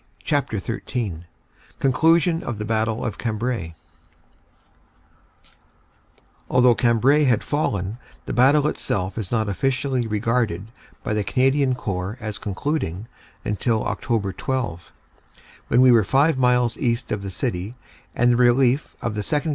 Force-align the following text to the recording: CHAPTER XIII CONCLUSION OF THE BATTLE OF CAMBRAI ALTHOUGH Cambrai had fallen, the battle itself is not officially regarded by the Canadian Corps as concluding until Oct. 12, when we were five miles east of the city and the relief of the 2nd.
CHAPTER 0.23 0.57
XIII 0.57 1.25
CONCLUSION 1.77 2.41
OF 2.41 2.57
THE 2.57 2.65
BATTLE 2.65 3.05
OF 3.05 3.19
CAMBRAI 3.19 3.75
ALTHOUGH 6.49 6.73
Cambrai 6.79 7.25
had 7.25 7.43
fallen, 7.43 7.99
the 8.25 8.33
battle 8.33 8.65
itself 8.67 9.15
is 9.19 9.29
not 9.31 9.47
officially 9.47 10.07
regarded 10.07 10.69
by 11.03 11.13
the 11.13 11.23
Canadian 11.23 11.75
Corps 11.75 12.17
as 12.19 12.39
concluding 12.39 13.07
until 13.45 13.83
Oct. 13.83 14.37
12, 14.39 14.91
when 15.67 15.81
we 15.81 15.91
were 15.91 16.03
five 16.03 16.35
miles 16.35 16.79
east 16.79 17.11
of 17.11 17.21
the 17.21 17.29
city 17.29 17.75
and 18.15 18.31
the 18.31 18.35
relief 18.37 18.95
of 19.03 19.13
the 19.13 19.21
2nd. 19.21 19.49